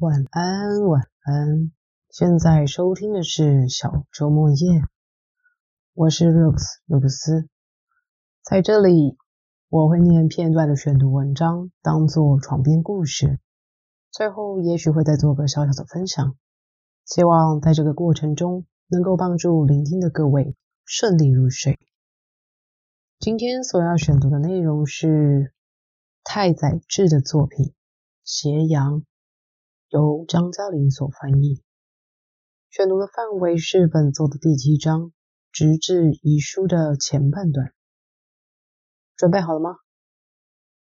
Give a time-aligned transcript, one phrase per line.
[0.00, 1.72] 晚安，晚安。
[2.08, 4.82] 现在收听的是小周末夜，
[5.92, 7.48] 我是 Rose 卢克斯，
[8.44, 9.18] 在这里
[9.68, 13.40] 我会念片段的选读文章，当做床边故事，
[14.12, 16.36] 最后也许会再做个小小的分享，
[17.04, 20.54] 希望在这个过程中能够帮助聆听的各位
[20.84, 21.76] 顺利入睡。
[23.18, 25.52] 今天所要选读的内容是
[26.22, 27.66] 太宰治的作品
[28.22, 29.00] 《斜阳》。
[29.90, 31.62] 由张嘉玲所翻译。
[32.68, 35.00] 选读的范围是本作的第七章
[35.50, 37.72] 《直至遗书》的前半段。
[39.16, 39.78] 准备好了吗？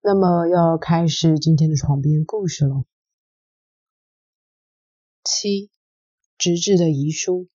[0.02, 2.84] 那么要开始今天的床边故事喽。
[5.24, 5.72] 七，
[6.38, 7.48] 直至的遗书。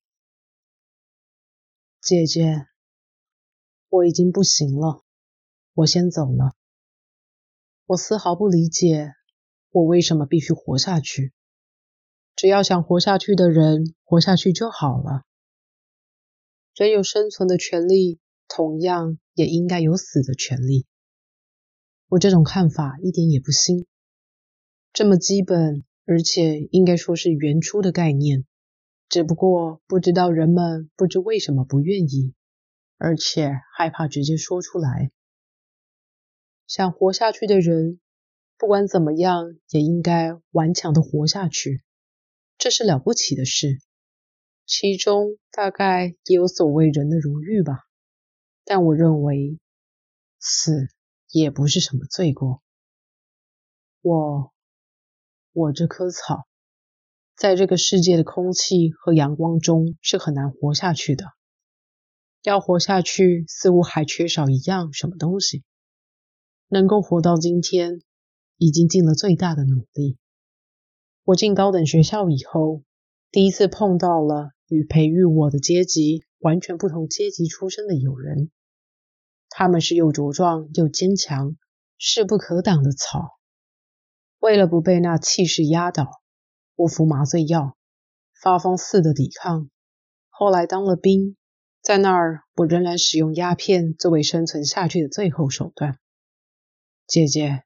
[2.01, 2.67] 姐姐，
[3.91, 5.05] 我已经不行了，
[5.75, 6.55] 我先走了。
[7.85, 9.13] 我丝毫不理解。
[9.73, 11.35] 我为什么必须活下去？
[12.37, 15.23] 只要想活下去的人活下去就好了。
[16.75, 20.87] 人有生存的权利，同样也应该有死的权利。
[22.09, 23.87] 我这种看法一点也不新。
[24.93, 28.45] 这么基本，而且应该说是原初的概念，
[29.09, 32.35] 只不过不知道人们不知为什么不愿意，
[32.99, 35.11] 而且害怕直接说出来。
[36.67, 37.99] 想活下去的人。
[38.59, 41.83] 不管怎么样，也应该顽强的活下去，
[42.59, 43.79] 这是了不起的事。
[44.65, 47.87] 其中大概也有所谓人的荣誉吧。
[48.65, 49.59] 但我认为，
[50.41, 50.89] 死
[51.31, 52.63] 也不是什么罪过。
[54.03, 54.53] 我，
[55.53, 56.47] 我这棵草，
[57.37, 61.27] 在这个世界的空气和阳光中是很难活下去的。
[62.43, 65.63] 要活下去，似乎还缺少一样什么东西。
[66.69, 68.01] 能够活到今天。
[68.59, 70.17] 已经尽了最大的努力。
[71.27, 72.85] 我进高等学校以后，
[73.33, 78.53] 第一次碰到了与培育我的阶级完全不同阶级出身的友人。
[79.49, 81.57] 他们是又茁壮又坚强、
[81.99, 83.41] 势不可挡的草。
[84.39, 86.09] 为了不被那气势压倒，
[86.77, 87.77] 我服麻醉药，
[88.41, 89.69] 发疯似的抵抗。
[90.29, 91.37] 后来当了兵，
[91.83, 95.99] 在那儿我仍然使用鸦片作为生存下去的最后手段。
[97.09, 97.65] 姐姐。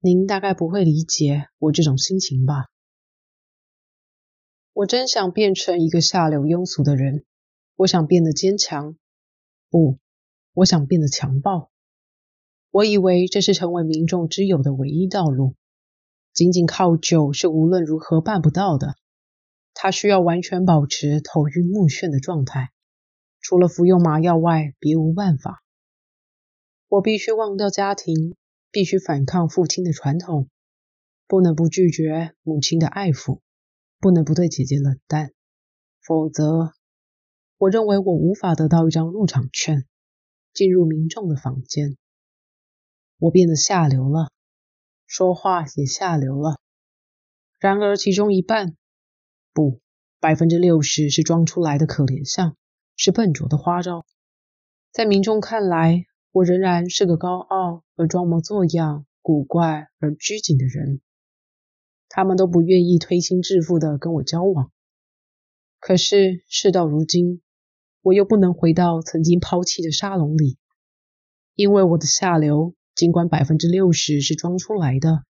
[0.00, 2.66] 您大概不会理解我这种心情吧？
[4.74, 7.24] 我真想变成一个下流庸俗的人，
[7.76, 8.96] 我想变得坚强，
[9.70, 9.98] 不，
[10.52, 11.70] 我想变得强暴。
[12.70, 15.54] 我以为这是成为民众之友的唯一道路，
[16.32, 18.96] 仅仅靠酒是无论如何办不到的。
[19.72, 22.72] 他需要完全保持头晕目眩的状态，
[23.40, 25.62] 除了服用麻药外，别无办法。
[26.88, 28.36] 我必须忘掉家庭。
[28.72, 30.48] 必须反抗父亲的传统，
[31.28, 33.38] 不能不拒绝母亲的爱抚，
[34.04, 35.32] 不能不对姐姐冷淡，
[36.02, 36.74] 否则，
[37.56, 39.86] 我认为我无法得到一张入场券，
[40.52, 41.96] 进入民众的房间。
[43.16, 44.30] 我变得下流了，
[45.06, 46.60] 说话也下流了。
[47.58, 48.76] 然而，其中一半，
[49.54, 49.80] 不，
[50.20, 52.58] 百分之六十是装出来的可怜相，
[52.96, 54.04] 是笨拙的花招，
[54.92, 56.04] 在民众看来。
[56.30, 61.00] 我仍然是个高傲而装模作样、古怪而拘谨的人，
[62.14, 64.70] 他们都不愿意推心置腹的跟我交往。
[65.80, 67.42] 可是事到如今，
[68.02, 70.58] 我又不能回到曾经抛弃的沙龙里，
[71.56, 75.24] 因为我的下流，尽管百分之六十是装出来的，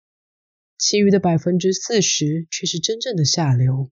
[0.76, 3.90] 其余的百分之四十却是真正的下流。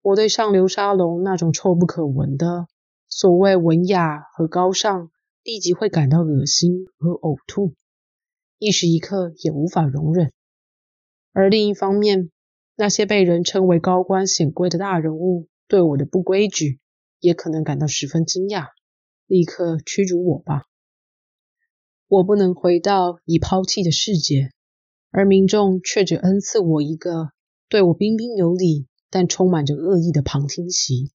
[0.00, 2.66] 我对上流沙龙那种臭不可闻的
[3.08, 5.12] 所谓文雅和高尚。
[5.44, 7.74] 立即会感到恶心和呕吐，
[8.58, 10.32] 一时一刻也无法容忍。
[11.32, 12.30] 而另一方面，
[12.76, 16.80] 那些被人称为高官显贵的大人物对我的不规矩，
[17.20, 18.68] 也可能感到十分惊讶，
[19.26, 20.64] 立刻驱逐我吧。
[22.08, 24.50] 我不能回到已抛弃的世界，
[25.10, 27.32] 而民众却只恩赐我一个
[27.68, 31.10] 对我彬彬有礼但充满着恶意的旁听席。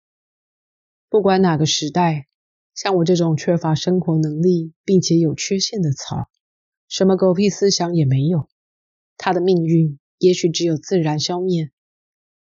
[1.09, 2.27] 不管哪个时代。
[2.77, 6.27] 像我这种缺乏生活能力并且有缺陷的草，
[6.89, 8.49] 什么狗屁思想也没有，
[9.15, 11.71] 他的命运也许只有自然消灭。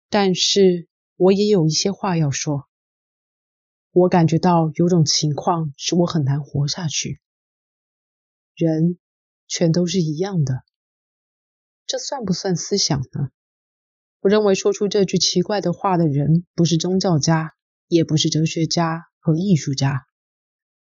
[0.08, 2.68] 但是我也有一些话要说。
[3.92, 7.20] 我感觉到有种情况使我很难活下去。
[8.54, 8.98] 人
[9.48, 10.64] 全都是一样的，
[11.86, 13.30] 这算不算思想呢？
[14.20, 17.54] 我认为说出这句奇怪的话的人，不是宗教家，
[17.88, 20.06] 也不是哲学家和艺术家。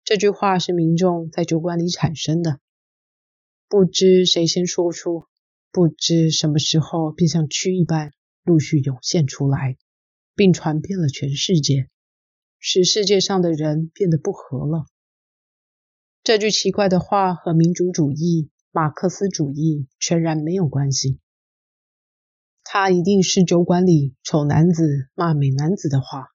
[0.04, 2.59] 这句话是民众在酒馆里产生的，
[3.69, 5.25] 不知谁先说出，
[5.73, 9.75] 不知什么时候便像蛆一般陆续涌现出来，
[10.35, 11.89] 并传遍了全世界，
[12.59, 14.85] 使世界上的人变得不和了。
[16.23, 21.19] 这句奇怪的话和民主主义、马克思主义全然没有关系。
[22.63, 26.27] 他一定是酒馆里丑男子骂美男子的话。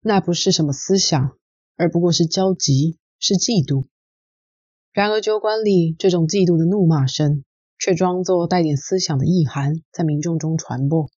[0.00, 1.38] 那不是什么思想，
[1.76, 3.86] 而不过是焦急，是嫉妒。
[4.90, 7.44] 然而酒馆里这种嫉妒的怒骂声，
[7.84, 11.10] 却装作带点思想的意涵，在民众中传播。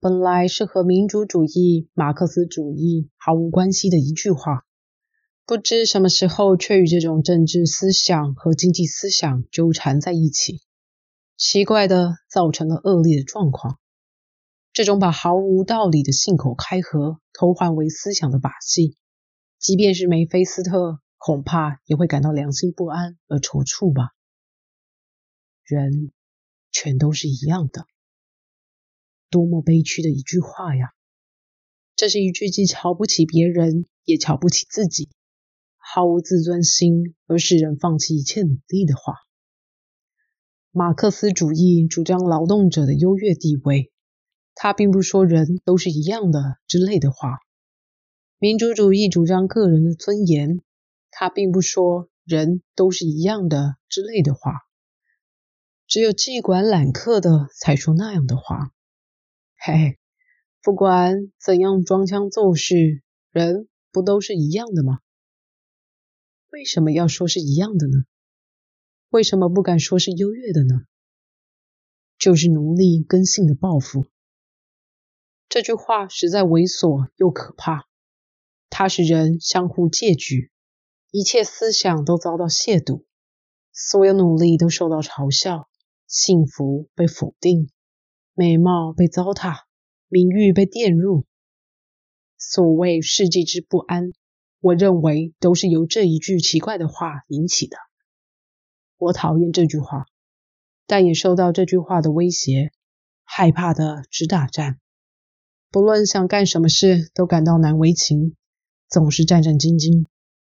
[0.00, 4.64] 本来是和民主主义、马克思主义毫无关系的一句话。
[5.46, 10.60] 不知什么时候，却与这种政治思想和经济思想纠缠在一起，
[11.36, 13.78] 奇怪的造成了恶劣的状况。
[14.72, 18.96] 这种把毫无道理的信口开河偷换为思想的把戏，
[19.60, 24.08] 即便是梅菲斯特，恐怕也会感到良心不安而踌躇吧。
[25.64, 26.12] 人
[26.70, 27.86] 全都是一样的，
[29.30, 30.92] 多么悲屈的一句话呀！
[31.96, 35.08] 这是一句既瞧不起别人，也瞧不起自己。
[35.78, 39.14] 毫无自尊心而使人放弃一切努力的话，
[40.70, 43.92] 马克思主义主张劳动者的优越地位，
[44.54, 47.38] 他并不说人都是一样的之类的话；
[48.38, 50.60] 民主主义主张个人的尊严，
[51.10, 54.52] 他并不说人都是一样的之类的话。
[55.86, 58.72] 只有既管揽客的才说那样的话。
[59.56, 59.98] 嘿，
[60.62, 64.98] 不管怎样装腔作势，人不都是一样的吗？
[66.50, 68.04] 为什么要说是一样的呢？
[69.08, 70.82] 为什么不敢说是优越的呢？
[72.18, 74.06] 就是奴隶根性的报复。
[75.48, 77.86] 这句话实在猥琐又可怕，
[78.70, 80.50] 它使人相互借据，
[81.10, 83.04] 一切思想都遭到亵渎，
[83.72, 85.68] 所有努力都受到嘲笑，
[86.14, 87.68] 幸福被否定，
[88.34, 89.62] 美貌被糟蹋，
[90.06, 91.26] 名誉被玷辱。
[92.38, 94.12] 所谓世纪之不安。
[94.60, 97.76] 我认为都是由这一句奇怪的话引起的。
[98.96, 100.06] 我讨厌这句话，
[100.86, 102.70] 但也受到这句话的威胁，
[103.24, 104.78] 害怕的直打颤。
[105.72, 108.36] 不论想干什么事，都感到难为情，
[108.88, 110.06] 总是战战兢兢，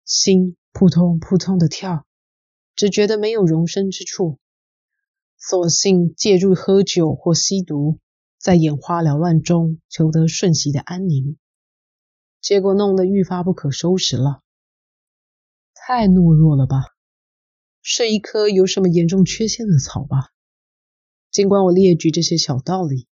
[0.05, 2.05] 心扑通扑通的跳，
[2.77, 4.39] 只觉得没有容身之处，
[5.41, 7.97] 索性借助喝酒或吸毒，
[8.37, 11.37] 在眼花缭乱中求得瞬息的安宁。
[12.41, 14.41] 结果弄得愈发不可收拾了，
[15.73, 16.83] 太懦弱了吧？
[17.81, 20.31] 是一棵有什么严重缺陷的草吧？
[21.31, 23.07] 尽管我列举这些小道理，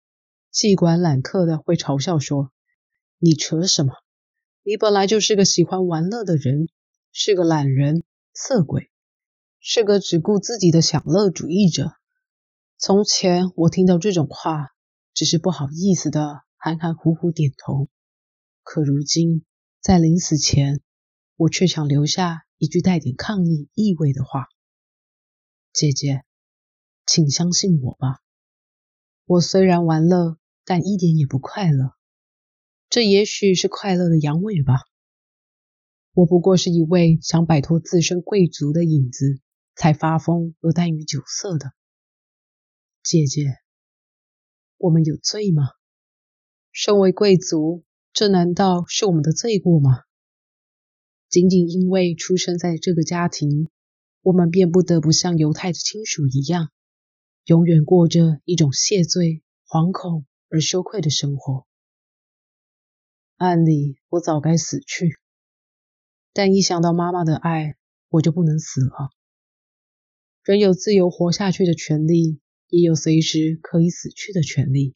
[0.50, 2.52] 尽管揽客的会嘲笑说
[3.18, 3.94] ：“你扯什么？
[4.62, 6.68] 你本来就是个喜欢玩乐的人，
[7.10, 8.90] 是个懒人、色鬼，
[9.58, 11.94] 是个只顾自己的享乐主义者。”
[12.84, 14.70] 从前我听到这种话，
[15.14, 17.88] 只是不好意思的含含糊糊点头。
[18.64, 19.44] 可如今，
[19.80, 20.80] 在临死前，
[21.36, 24.48] 我却想留下一句带点抗议意味的话
[25.72, 26.24] ：“姐姐，
[27.06, 28.18] 请相信我吧。
[29.26, 31.92] 我虽然玩乐，但一点也不快乐。
[32.88, 34.74] 这也许是快乐的阳痿吧。
[36.14, 39.40] 我不过是一位想摆脱自身贵族的影子，
[39.76, 41.74] 才发疯而耽于酒色的
[43.02, 43.58] 姐姐。
[44.78, 45.62] 我们有罪吗？
[46.70, 50.02] 身为贵族。”这难道是我们的罪过吗？
[51.30, 53.70] 仅仅因为出生在这个家庭，
[54.20, 56.70] 我们便不得不像犹太的亲属一样，
[57.46, 61.66] 永远过着一种谢罪、惶恐而羞愧的生活。
[63.36, 65.18] 按理我早该死去，
[66.34, 67.78] 但一想到妈妈的爱，
[68.10, 69.08] 我就不能死了。
[70.42, 72.41] 人有自由活下去的权利，
[72.72, 74.94] 也有随时可以死去的权利。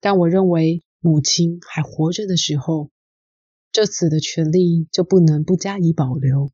[0.00, 0.82] 但我认为。
[1.06, 2.90] 母亲还活着的时候，
[3.70, 6.50] 这死的权利就不能不加以保留，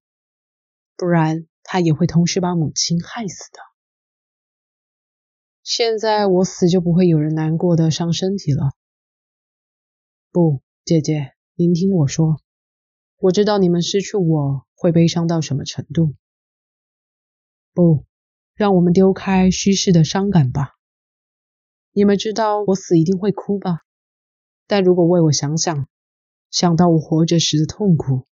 [0.96, 3.60] 不然他也会同时把母亲害死的。
[5.62, 8.72] 现在我死就不会有人难过的伤身体了。
[10.32, 12.42] 不，姐姐，您听我说，
[13.18, 16.16] 我知道你们失去我会悲伤到什么程度。
[17.72, 18.04] 不，
[18.60, 20.74] 让我们丢开虚饰的伤感吧。
[21.92, 23.86] 你们知道我死一定会哭吧？
[24.66, 25.88] 但如果为我想想，
[26.50, 28.26] 想到我活着时的痛苦，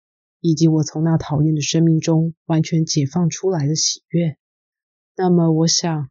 [0.40, 4.38] 以及我从那讨厌的生命中完全解放出来的喜悦，
[5.14, 6.08] 那么我想，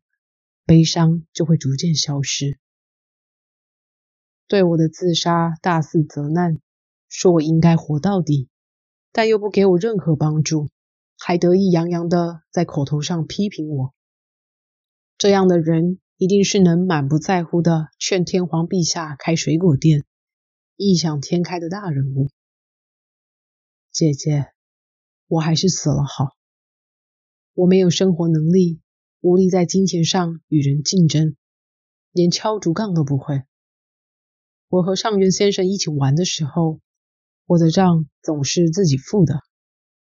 [0.67, 2.59] 悲伤就会逐渐消失。
[4.47, 6.59] 对我的自杀大肆责难，
[7.09, 8.47] 说我应该活到底，
[9.11, 10.69] 但又不给我任何帮助，
[11.17, 13.91] 还得意洋洋的在口头上批评我。
[15.17, 20.03] 这样的人一定是能满不在乎的劝天皇陛下开水果店，
[20.75, 22.29] 异想天开的大人物。
[23.91, 24.47] 姐姐，
[25.27, 26.35] 我还是死了好。
[27.53, 28.81] 我没有生活能力，
[29.21, 31.35] 无力在金钱上与人竞争，
[32.11, 33.43] 连敲竹杠都不会。
[34.67, 36.79] 我和上元先生一起玩的时候，
[37.45, 39.41] 我的账总是自己付的。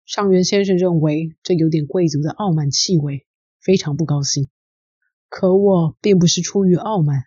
[0.06, 3.26] 上元先生认为这有点贵族的傲慢气味，
[3.60, 4.48] 非常不高兴。
[5.30, 7.22] 可我并不是出于傲慢，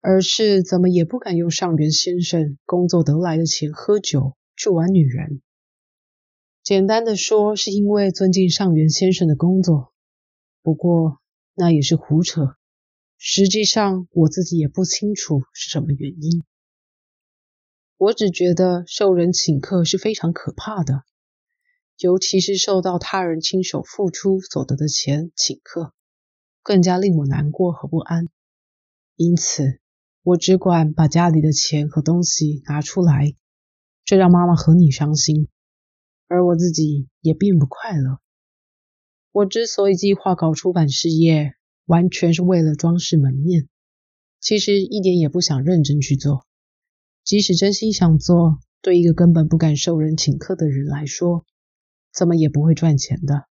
[0.00, 5.42] 而是怎么也不敢用上元先生工作得来的钱喝酒去玩女人。
[6.62, 9.92] 简单的说，是因为尊敬上元先生的工作。
[10.62, 11.20] 不过
[11.54, 12.56] 那也是胡扯，
[13.18, 16.42] 实际上我自己也不清楚是什么原因。
[17.98, 21.02] 我只觉得受人请客是非常可怕的，
[21.98, 25.92] 尤其是受到他人亲手付出所得的钱请客，
[26.62, 28.28] 更加令我难过和不安。
[29.16, 29.80] 因此，
[30.22, 33.34] 我只管把家里的钱和东西拿出来，
[34.04, 35.48] 这让妈妈和你伤心，
[36.26, 38.18] 而我自己也并不快乐。
[39.32, 41.54] 我之所以计划搞出版事业，
[41.86, 43.68] 完全是为了装饰门面，
[44.40, 46.46] 其实一点也不想认真去做。
[47.22, 51.44] 即使真心想做，对一个根本不敢受人请客的人来说，
[52.12, 53.44] 怎么也不会赚钱的。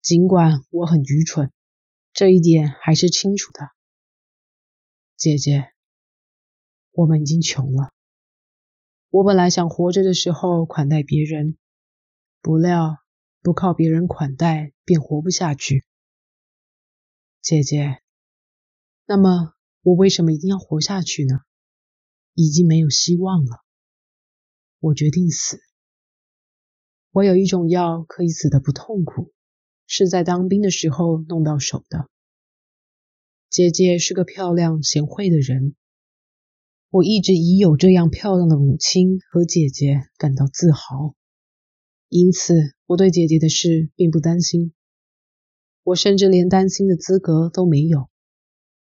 [0.00, 1.50] 尽管我很愚蠢，
[2.14, 3.70] 这一点还是清楚的。
[5.16, 5.72] 姐姐，
[6.92, 7.92] 我们已经穷了。
[9.10, 11.58] 我本来想活着的时候款待别人，
[12.40, 12.98] 不料
[13.42, 15.84] 不靠别人款待便活不下去。
[17.42, 18.00] 姐姐，
[19.06, 21.40] 那么我为什么一定要活下去呢？
[22.34, 23.64] 已经没有希望了，
[24.78, 25.60] 我决定死。
[27.10, 29.33] 我有一种药可以死的不痛苦，
[29.86, 32.08] 是在当兵的时候弄到手的。
[33.50, 35.74] 姐姐是个漂亮贤惠的人，
[36.90, 41.14] 我一直以有这样漂亮的母亲和姐姐感到自豪，
[42.08, 42.54] 因此
[42.86, 44.72] 我对姐姐的事并不担心。
[45.82, 48.08] 我甚至连担心的资格都没有，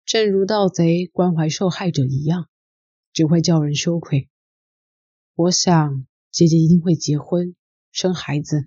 [0.06, 2.48] 正如盗贼关怀受害者一样。
[3.14, 4.30] 只会叫人羞愧。
[5.36, 7.58] 我想姐姐一定会结婚、
[7.92, 8.64] 生孩子，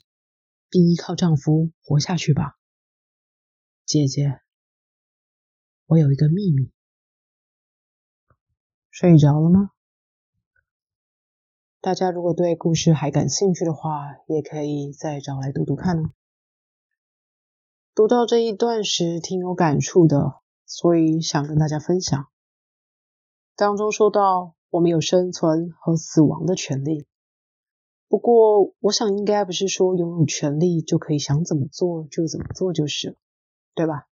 [0.75, 2.59] 并依靠丈夫活下去吧。
[3.87, 4.40] 姐姐，
[5.87, 6.73] 我有一个秘密。
[8.90, 9.71] 睡着了吗？
[11.81, 16.11] 大家如果对故事还感兴趣的话，也可以再找来读读看哦。
[17.95, 22.26] 读到这一段时，挺有感触的，所以想跟大家分享。
[23.54, 27.07] 当中说到，我们有生存和死亡的权利。
[28.14, 33.16] 不过，我想应该不是说拥有权利就可以想怎么做就怎么做就是了，
[33.75, 34.06] 对吧？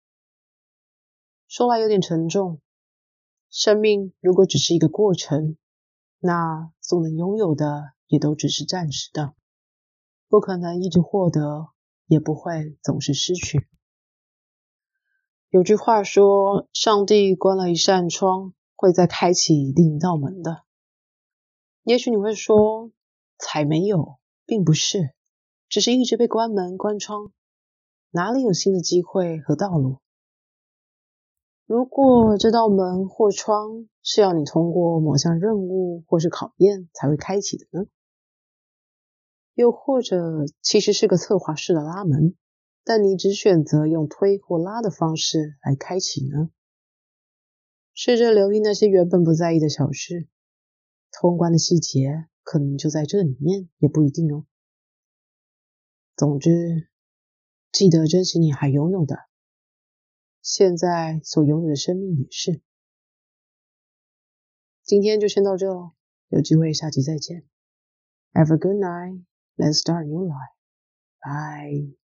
[1.49, 2.63] 说来有点沉重。
[3.51, 5.59] 生命如果只是一个过程，
[6.19, 9.35] 那所能拥有的也都只是暂时的，
[10.31, 11.69] 不可能一直获得，
[12.07, 13.69] 也不会总是失去。
[15.51, 18.55] 有句话说，上帝关了一扇窗。
[18.77, 20.63] 会再开启另一道门的。
[21.83, 22.91] 也许你会说，
[23.41, 25.15] 才没有，并不是，
[25.69, 27.33] 只是一直被关门关窗，
[28.11, 29.99] 哪里有新的机会和道路？
[31.67, 37.87] 如果这道门或窗是要你通过某项任务或是考验才会开启的呢？
[39.55, 42.35] 又或者其实是个策划式的拉门，
[42.83, 46.51] 但你只选择用推或拉的方式来开启呢？
[47.95, 50.27] 试着留意那些原本不在意的小事，
[51.13, 54.45] 通关的细节可能就在这里面，也不一定哦。
[56.17, 56.89] 总之，
[57.71, 59.29] 记得珍惜你还拥有的，
[60.43, 62.61] 现在所拥有的生命也是。
[64.83, 65.93] 今天就先到这喽，
[66.27, 67.47] 有机会下集再见。
[68.33, 69.23] Have a good night.
[69.57, 70.57] Let's start new life.
[71.21, 72.00] Bye.